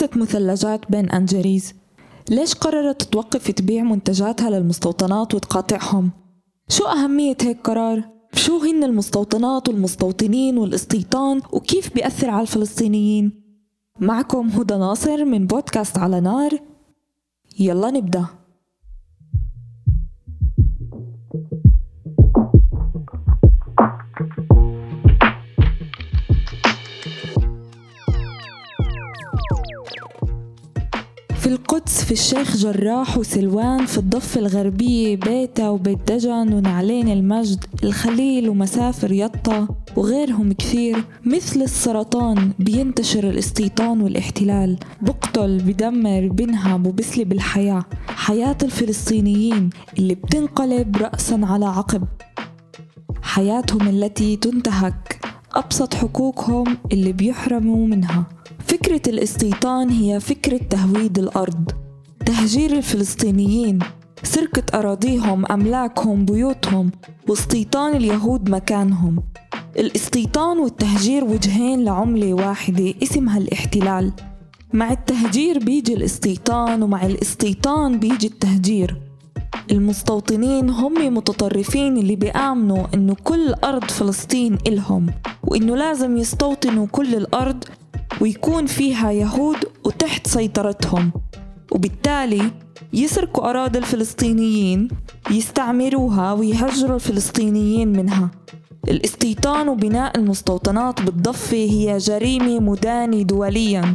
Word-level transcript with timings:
قصة 0.00 0.10
مثلجات 0.16 0.90
بين 0.90 1.10
أنجريز 1.10 1.74
ليش 2.30 2.54
قررت 2.54 3.02
توقف 3.02 3.50
تبيع 3.50 3.82
منتجاتها 3.82 4.50
للمستوطنات 4.50 5.34
وتقاطعهم؟ 5.34 6.10
شو 6.68 6.84
أهمية 6.84 7.36
هيك 7.42 7.60
قرار؟ 7.60 8.08
شو 8.34 8.58
هن 8.58 8.84
المستوطنات 8.84 9.68
والمستوطنين 9.68 10.58
والاستيطان 10.58 11.40
وكيف 11.52 11.94
بيأثر 11.94 12.30
على 12.30 12.42
الفلسطينيين؟ 12.42 13.42
معكم 13.98 14.48
هدى 14.48 14.74
ناصر 14.74 15.24
من 15.24 15.46
بودكاست 15.46 15.98
على 15.98 16.20
نار 16.20 16.58
يلا 17.58 17.90
نبدأ 17.90 18.26
القدس 31.50 32.04
في 32.04 32.12
الشيخ 32.12 32.56
جراح 32.56 33.18
وسلوان 33.18 33.86
في 33.86 33.98
الضفة 33.98 34.40
الغربية 34.40 35.16
بيتا 35.16 35.68
وبيت 35.68 36.12
دجن 36.12 36.52
ونعلين 36.52 37.08
المجد 37.08 37.64
الخليل 37.84 38.48
ومسافر 38.48 39.12
يطا 39.12 39.68
وغيرهم 39.96 40.52
كثير 40.52 41.04
مثل 41.24 41.62
السرطان 41.62 42.52
بينتشر 42.58 43.30
الاستيطان 43.30 44.00
والاحتلال 44.00 44.78
بقتل 45.02 45.58
بدمر 45.58 46.28
بنهب 46.28 46.86
وبسلب 46.86 47.32
الحياة 47.32 47.84
حياة 48.08 48.56
الفلسطينيين 48.62 49.70
اللي 49.98 50.14
بتنقلب 50.14 50.96
رأسا 50.96 51.40
على 51.42 51.66
عقب. 51.66 52.04
حياتهم 53.22 53.88
التي 53.88 54.36
تنتهك 54.36 55.20
أبسط 55.54 55.94
حقوقهم 55.94 56.76
اللي 56.92 57.12
بيحرموا 57.12 57.86
منها. 57.86 58.39
فكرة 58.70 59.02
الاستيطان 59.06 59.90
هي 59.90 60.20
فكرة 60.20 60.56
تهويد 60.56 61.18
الأرض. 61.18 61.70
تهجير 62.26 62.72
الفلسطينيين 62.72 63.78
سرقة 64.22 64.62
أراضيهم 64.78 65.46
أملاكهم 65.52 66.24
بيوتهم 66.24 66.90
واستيطان 67.28 67.96
اليهود 67.96 68.50
مكانهم. 68.50 69.22
الاستيطان 69.78 70.58
والتهجير 70.58 71.24
وجهين 71.24 71.84
لعملة 71.84 72.34
واحدة 72.34 72.94
اسمها 73.02 73.38
الاحتلال 73.38 74.12
مع 74.72 74.92
التهجير 74.92 75.58
بيجي 75.58 75.94
الاستيطان 75.94 76.82
ومع 76.82 77.06
الاستيطان 77.06 77.98
بيجي 77.98 78.26
التهجير. 78.26 79.00
المستوطنين 79.70 80.70
هم 80.70 81.14
متطرفين 81.14 81.96
اللي 81.96 82.16
بيآمنوا 82.16 82.86
إنه 82.94 83.16
كل 83.24 83.54
أرض 83.64 83.84
فلسطين 83.84 84.58
إلهم 84.66 85.06
وإنه 85.42 85.76
لازم 85.76 86.16
يستوطنوا 86.16 86.86
كل 86.86 87.14
الأرض 87.14 87.64
ويكون 88.20 88.66
فيها 88.66 89.10
يهود 89.10 89.56
وتحت 89.84 90.26
سيطرتهم. 90.26 91.12
وبالتالي 91.72 92.50
يسرقوا 92.92 93.50
أراضي 93.50 93.78
الفلسطينيين 93.78 94.88
يستعمروها 95.30 96.32
ويهجروا 96.32 96.94
الفلسطينيين 96.94 97.88
منها. 97.88 98.30
الاستيطان 98.88 99.68
وبناء 99.68 100.18
المستوطنات 100.18 101.02
بالضفة 101.02 101.56
هي 101.56 101.98
جريمة 101.98 102.60
مدانة 102.60 103.22
دوليا. 103.22 103.94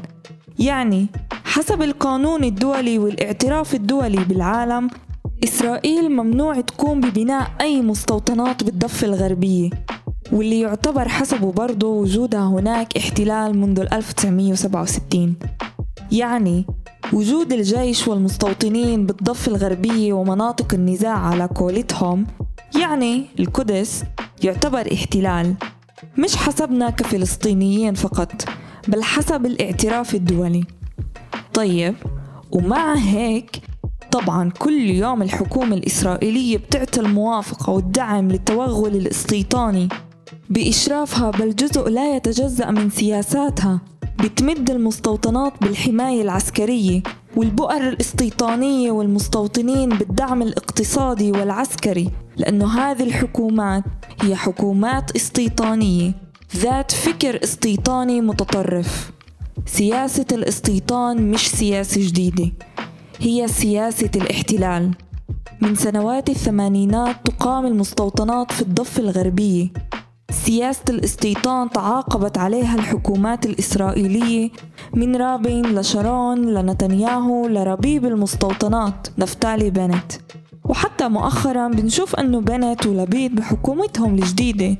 يعني 0.59 1.07
حسب 1.45 1.81
القانون 1.81 2.43
الدولي 2.43 2.97
والاعتراف 2.97 3.75
الدولي 3.75 4.23
بالعالم 4.23 4.89
إسرائيل 5.43 6.09
ممنوع 6.09 6.61
تقوم 6.61 7.01
ببناء 7.01 7.51
أي 7.61 7.81
مستوطنات 7.81 8.63
بالضفة 8.63 9.07
الغربية. 9.07 9.69
واللي 10.31 10.59
يعتبر 10.59 11.07
حسبه 11.09 11.51
برضه 11.51 11.87
وجودها 11.87 12.47
هناك 12.47 12.97
احتلال 12.97 13.57
منذ 13.57 13.79
1967 13.79 15.35
يعني 16.11 16.65
وجود 17.13 17.53
الجيش 17.53 18.07
والمستوطنين 18.07 19.05
بالضفة 19.05 19.51
الغربية 19.51 20.13
ومناطق 20.13 20.73
النزاع 20.73 21.17
على 21.17 21.45
قولتهم 21.55 22.27
يعني 22.81 23.25
القدس 23.39 24.03
يعتبر 24.43 24.93
احتلال. 24.93 25.53
مش 26.17 26.35
حسبنا 26.35 26.89
كفلسطينيين 26.89 27.93
فقط 27.93 28.31
بل 28.87 29.03
حسب 29.03 29.45
الاعتراف 29.45 30.15
الدولي. 30.15 30.63
طيب 31.53 31.95
ومع 32.51 32.95
هيك 32.95 33.61
طبعا 34.11 34.49
كل 34.49 34.89
يوم 34.89 35.21
الحكومة 35.21 35.75
الإسرائيلية 35.75 36.57
بتعطي 36.57 36.99
الموافقة 36.99 37.71
والدعم 37.73 38.27
للتوغل 38.31 38.95
الاستيطاني 38.95 39.89
بإشرافها 40.49 41.31
بل 41.31 41.55
جزء 41.55 41.89
لا 41.89 42.15
يتجزأ 42.15 42.71
من 42.71 42.89
سياساتها. 42.89 43.81
بتمد 44.23 44.69
المستوطنات 44.69 45.53
بالحماية 45.61 46.21
العسكرية 46.21 47.03
والبؤر 47.35 47.89
الاستيطانية 47.89 48.91
والمستوطنين 48.91 49.89
بالدعم 49.89 50.41
الاقتصادي 50.41 51.31
والعسكري 51.31 52.09
لأنه 52.37 52.79
هذه 52.79 53.03
الحكومات 53.03 53.83
هي 54.21 54.35
حكومات 54.35 55.15
استيطانية 55.15 56.11
ذات 56.55 56.91
فكر 56.91 57.43
استيطاني 57.43 58.21
متطرف. 58.21 59.11
سياسة 59.65 60.25
الاستيطان 60.31 61.31
مش 61.31 61.47
سياسة 61.51 62.07
جديدة 62.07 62.51
هي 63.19 63.47
سياسة 63.47 64.09
الاحتلال. 64.15 64.91
من 65.61 65.75
سنوات 65.75 66.29
الثمانينات 66.29 67.15
تقام 67.25 67.65
المستوطنات 67.65 68.51
في 68.51 68.61
الضفة 68.61 69.01
الغربية. 69.03 69.67
سياسة 70.45 70.83
الاستيطان 70.89 71.69
تعاقبت 71.69 72.37
عليها 72.37 72.75
الحكومات 72.75 73.45
الإسرائيلية. 73.45 74.49
من 74.93 75.15
رابين 75.15 75.65
لشارون 75.65 76.45
لنتنياهو 76.45 77.47
لربيب 77.47 78.05
المستوطنات 78.05 79.07
نفتالي 79.17 79.69
بنت. 79.69 80.11
وحتى 80.65 81.07
مؤخرا 81.07 81.67
بنشوف 81.67 82.15
أنه 82.15 82.41
بنت 82.41 82.85
ولبيد 82.85 83.35
بحكومتهم 83.35 84.15
الجديدة. 84.15 84.77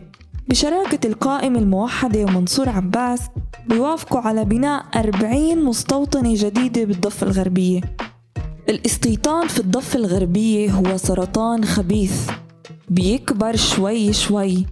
بشراكة 0.49 1.07
القائمة 1.07 1.59
الموحدة 1.59 2.23
ومنصور 2.23 2.69
عباس 2.69 3.21
بيوافقوا 3.67 4.21
على 4.21 4.45
بناء 4.45 4.85
40 4.95 5.65
مستوطنة 5.65 6.33
جديدة 6.35 6.83
بالضفة 6.83 7.27
الغربية. 7.27 7.81
الإستيطان 8.69 9.47
في 9.47 9.59
الضفة 9.59 9.99
الغربية 9.99 10.71
هو 10.71 10.97
سرطان 10.97 11.65
خبيث. 11.65 12.29
بيكبر 12.89 13.55
شوي 13.55 14.13
شوي. 14.13 14.65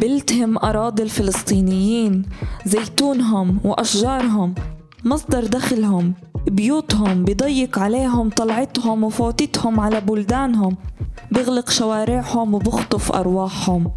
بيلتهم 0.00 0.58
أراضي 0.58 1.02
الفلسطينيين 1.02 2.22
زيتونهم 2.66 3.60
وأشجارهم 3.64 4.54
مصدر 5.04 5.46
دخلهم 5.46 6.14
بيوتهم 6.46 7.24
بضيق 7.24 7.78
عليهم 7.78 8.30
طلعتهم 8.30 9.04
وفوتتهم 9.04 9.80
على 9.80 10.00
بلدانهم 10.00 10.76
بغلق 11.30 11.70
شوارعهم 11.70 12.54
وبخطف 12.54 13.12
أرواحهم. 13.12 13.90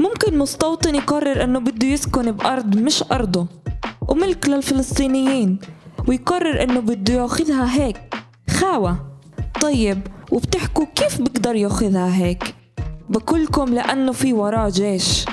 ممكن 0.00 0.38
مستوطن 0.38 0.94
يقرر 0.94 1.44
أنه 1.44 1.58
بده 1.58 1.86
يسكن 1.86 2.32
بأرض 2.32 2.76
مش 2.76 3.04
أرضه. 3.12 3.46
وملك 4.08 4.48
للفلسطينيين 4.48 5.58
ويقرر 6.08 6.62
أنه 6.62 6.80
بده 6.80 7.14
ياخذها 7.14 7.74
هيك. 7.76 8.14
خاوة. 8.50 8.96
طيب 9.60 10.00
وبتحكوا 10.32 10.84
كيف 10.94 11.20
بقدر 11.22 11.56
ياخذها 11.56 12.16
هيك؟ 12.16 12.54
بقولكم 13.08 13.74
لأنه 13.74 14.12
في 14.12 14.32
وراه 14.32 14.68
جيش 14.68 15.24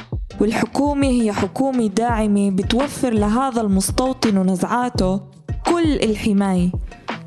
والحكومة 0.41 1.07
هي 1.07 1.33
حكومة 1.33 1.87
داعمة 1.87 2.51
بتوفر 2.51 3.13
لهذا 3.13 3.61
المستوطن 3.61 4.37
ونزعاته 4.37 5.21
كل 5.67 5.93
الحماية. 5.93 6.71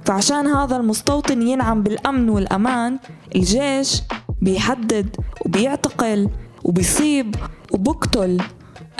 فعشان 0.04 0.46
هذا 0.46 0.76
المستوطن 0.76 1.42
ينعم 1.42 1.82
بالأمن 1.82 2.28
والأمان 2.28 2.98
الجيش 3.36 4.02
بيحدد 4.42 5.16
وبيعتقل 5.46 6.28
وبيصيب 6.64 7.34
وبقتل 7.72 8.38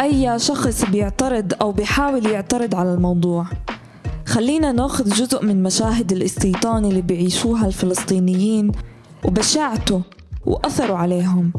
أي 0.01 0.39
شخص 0.39 0.85
بيعترض 0.85 1.53
أو 1.63 1.73
بيحاول 1.73 2.27
يعترض 2.27 2.75
على 2.75 2.95
الموضوع. 2.95 3.47
خلينا 4.27 4.73
ناخذ 4.73 5.09
جزء 5.11 5.45
من 5.45 5.63
مشاهد 5.63 6.13
الاستيطان 6.13 6.85
اللي 6.85 7.03
بيعيشوها 7.03 7.67
الفلسطينيين 7.67 8.73
وبشاعته. 9.25 10.03
وأثروا 10.47 10.97
عليهم. 10.97 11.53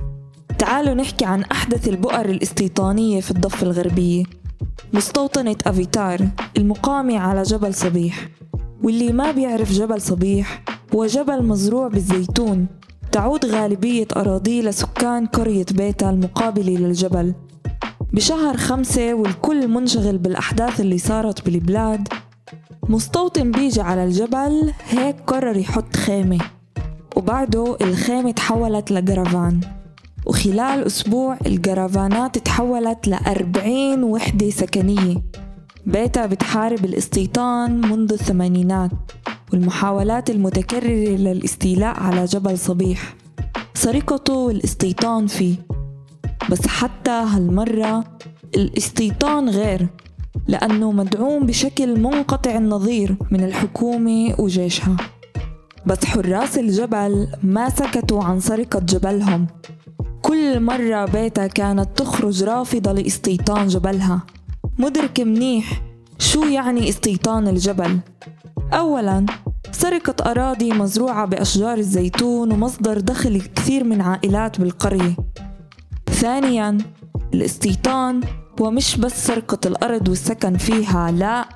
تعالوا 0.57 0.93
نحكي 0.93 1.25
عن 1.25 1.43
أحدث 1.43 1.87
البؤر 1.87 2.25
الاستيطانية 2.25 3.21
في 3.21 3.31
الضفة 3.31 3.63
الغربية. 3.63 4.23
مستوطنة 4.93 5.55
أفيتار 5.65 6.27
المقامة 6.57 7.19
على 7.19 7.43
جبل 7.43 7.73
صبيح. 7.73 8.29
واللي 8.83 9.11
ما 9.11 9.31
بيعرف 9.31 9.71
جبل 9.71 10.01
صبيح 10.01 10.63
هو 10.95 11.05
جبل 11.05 11.43
مزروع 11.43 11.87
بالزيتون. 11.87 12.67
تعود 13.11 13.45
غالبية 13.45 14.07
أراضيه 14.15 14.61
لسكان 14.61 15.25
قرية 15.25 15.65
بيتا 15.71 16.09
المقابلة 16.09 16.77
للجبل. 16.77 17.33
بشهر 18.13 18.57
خمسة 18.57 19.13
والكل 19.13 19.67
منشغل 19.67 20.17
بالأحداث 20.17 20.81
اللي 20.81 20.97
صارت 20.97 21.45
بالبلاد 21.45 22.07
مستوطن 22.89 23.51
بيجي 23.51 23.81
على 23.81 24.03
الجبل 24.03 24.73
هيك 24.89 25.15
قرر 25.27 25.57
يحط 25.57 25.95
خيمة. 25.95 26.56
وبعده 27.17 27.77
الخيمة 27.81 28.31
تحولت 28.31 28.91
لجرافان. 28.91 29.59
وخلال 30.25 30.85
أسبوع 30.85 31.37
الجرافانات 31.45 32.37
تحولت 32.37 33.07
لأربعين 33.07 34.03
وحدة 34.03 34.49
سكنية. 34.49 35.15
بيتا 35.85 36.25
بتحارب 36.25 36.85
الاستيطان 36.85 37.81
منذ 37.81 38.13
الثمانينات 38.13 38.91
والمحاولات 39.53 40.29
المتكررة 40.29 41.15
للاستيلاء 41.17 41.99
على 41.99 42.25
جبل 42.25 42.57
صبيح 42.57 43.15
سرقته 43.73 44.33
والاستيطان 44.33 45.27
فيه. 45.27 45.55
بس 46.49 46.67
حتى 46.67 47.11
هالمرة 47.11 48.03
الاستيطان 48.55 49.49
غير 49.49 49.87
لأنه 50.47 50.91
مدعوم 50.91 51.45
بشكل 51.45 51.99
منقطع 51.99 52.55
النظير 52.57 53.15
من 53.31 53.43
الحكومة 53.43 54.35
وجيشها. 54.39 54.97
بس 55.87 56.05
حراس 56.05 56.57
الجبل 56.57 57.27
ما 57.43 57.69
سكتوا 57.69 58.23
عن 58.23 58.39
سرقة 58.39 58.79
جبلهم. 58.79 59.47
كل 60.21 60.59
مرة 60.59 61.05
بيتا 61.05 61.47
كانت 61.47 61.89
تخرج 61.95 62.43
رافضة 62.43 62.91
لاستيطان 62.91 63.67
جبلها. 63.67 64.21
مدرك 64.79 65.19
منيح 65.19 65.81
شو 66.19 66.43
يعني 66.43 66.89
استيطان 66.89 67.47
الجبل؟ 67.47 67.99
أولا 68.73 69.25
سرقة 69.71 70.31
أراضي 70.31 70.71
مزروعة 70.71 71.25
بأشجار 71.25 71.77
الزيتون 71.77 72.51
ومصدر 72.51 72.99
دخل 72.99 73.41
كثير 73.41 73.83
من 73.83 74.01
عائلات 74.01 74.61
بالقرية. 74.61 75.15
ثانيا 76.11 76.77
الاستيطان 77.33 78.21
ومش 78.59 78.97
بس 78.97 79.27
سرقة 79.27 79.59
الأرض 79.65 80.07
والسكن 80.07 80.57
فيها 80.57 81.11
لا 81.11 81.49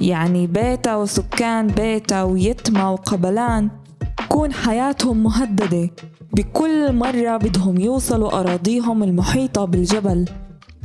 يعني 0.00 0.46
بيتا 0.46 0.96
وسكان 0.96 1.66
بيتا 1.66 2.22
ويتما 2.22 2.88
وقبلان 2.90 3.70
تكون 4.16 4.52
حياتهم 4.52 5.22
مهددة. 5.22 5.90
بكل 6.32 6.92
مرة 6.92 7.36
بدهم 7.36 7.80
يوصلوا 7.80 8.40
أراضيهم 8.40 9.02
المحيطة 9.02 9.64
بالجبل. 9.64 10.24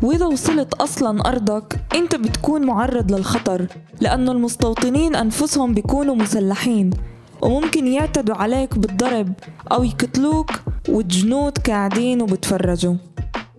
وإذا 0.04 0.25
وصلت 0.25 0.74
أصلا 0.74 1.30
أرضك 1.30 1.80
أنت 1.95 2.15
بتكون 2.15 2.65
معرض 2.65 3.12
للخطر 3.12 3.68
لأنه 4.01 4.31
المستوطنين 4.31 5.15
أنفسهم 5.15 5.74
بيكونوا 5.74 6.15
مسلحين. 6.15 6.89
وممكن 7.42 7.88
يعتدوا 7.88 8.36
عليك 8.36 8.80
بالضرب 8.80 9.33
أو 9.71 9.83
يقتلوك 9.83 10.51
والجنود 10.89 11.57
قاعدين 11.57 12.21
وبتفرجوا. 12.21 12.95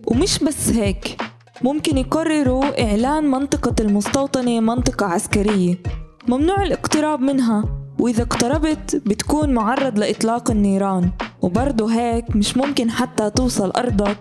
ومش 0.07 0.39
بس 0.39 0.69
هيك 0.69 1.28
ممكن 1.61 1.97
يقرروا 1.97 2.83
إعلان 2.83 3.31
منطقة 3.31 3.75
المستوطنة 3.79 4.59
منطقة 4.59 5.05
عسكرية. 5.05 5.75
ممنوع 6.27 6.63
الاقتراب 6.63 7.19
منها 7.19 7.63
وإذا 7.99 8.23
اقتربت 8.23 9.01
بتكون 9.05 9.53
معرض 9.53 9.99
لإطلاق 9.99 10.51
النيران. 10.51 11.11
وبرضه 11.41 11.93
هيك 11.93 12.35
مش 12.35 12.57
ممكن 12.57 12.91
حتى 12.91 13.29
توصل 13.29 13.71
أرضك 13.71 14.17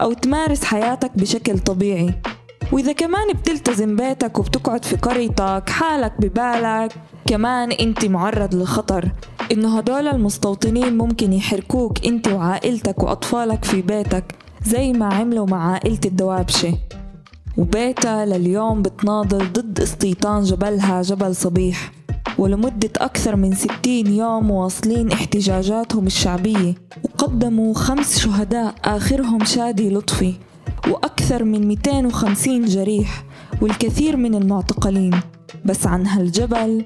أو 0.00 0.12
تمارس 0.12 0.64
حياتك 0.64 1.10
بشكل 1.16 1.58
طبيعي. 1.58 2.14
وإذا 2.72 2.92
كمان 2.92 3.32
بتلتزم 3.32 3.96
بيتك 3.96 4.38
وبتقعد 4.38 4.84
في 4.84 4.96
قريتك 4.96 5.68
حالك 5.68 6.12
ببالك 6.18 6.92
كمان 7.26 7.72
أنت 7.72 8.04
معرض 8.04 8.54
للخطر. 8.54 9.12
إنه 9.52 9.78
هدول 9.78 10.08
المستوطنين 10.08 10.98
ممكن 10.98 11.32
يحركوك 11.32 12.06
أنت 12.06 12.28
وعائلتك 12.28 13.02
وأطفالك 13.02 13.64
في 13.64 13.82
بيتك. 13.82 14.41
زي 14.66 14.92
ما 14.92 15.14
عملوا 15.14 15.46
مع 15.46 15.72
عائلة 15.72 15.98
الدوابشة. 16.04 16.74
وبيتا 17.56 18.24
لليوم 18.24 18.82
بتناضل 18.82 19.52
ضد 19.52 19.80
استيطان 19.80 20.42
جبلها 20.42 21.02
جبل 21.02 21.36
صبيح. 21.36 21.92
ولمدة 22.38 22.90
أكثر 22.96 23.36
من 23.36 23.54
60 23.54 24.06
يوم 24.06 24.46
مواصلين 24.46 25.12
احتجاجاتهم 25.12 26.06
الشعبية. 26.06 26.74
وقدموا 27.04 27.74
خمس 27.74 28.18
شهداء 28.18 28.74
آخرهم 28.84 29.44
شادي 29.44 29.90
لطفي. 29.90 30.34
وأكثر 30.88 31.44
من 31.44 31.68
250 31.68 32.64
جريح. 32.64 33.24
والكثير 33.62 34.16
من 34.16 34.34
المعتقلين. 34.34 35.20
بس 35.64 35.86
عن 35.86 36.06
هالجبل 36.06 36.84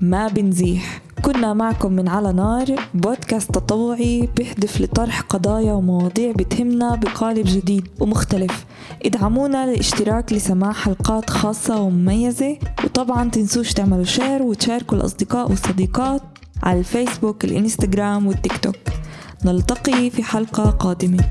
ما 0.00 0.28
بنزيح. 0.28 1.05
كنا 1.22 1.54
معكم 1.54 1.92
من 1.92 2.08
على 2.08 2.32
نار 2.32 2.66
بودكاست 2.94 3.54
تطوعي 3.54 4.28
بيهدف 4.36 4.80
لطرح 4.80 5.20
قضايا 5.20 5.72
ومواضيع 5.72 6.32
بتهمنا 6.32 6.94
بقالب 6.94 7.46
جديد 7.46 7.88
ومختلف. 8.00 8.66
ادعمونا 9.04 9.66
للاشتراك 9.66 10.32
لسماع 10.32 10.72
حلقات 10.72 11.30
خاصة 11.30 11.80
ومميزة 11.80 12.58
وطبعا 12.84 13.30
تنسوش 13.30 13.72
تعملوا 13.72 14.04
شير 14.04 14.42
وتشاركوا 14.42 14.98
الأصدقاء 14.98 15.50
والصديقات 15.50 16.22
على 16.62 16.78
الفيسبوك 16.78 17.44
الإنستغرام 17.44 18.26
والتيك 18.26 18.56
توك. 18.56 18.76
نلتقي 19.44 20.10
في 20.10 20.22
حلقة 20.22 20.70
قادمة. 20.70 21.24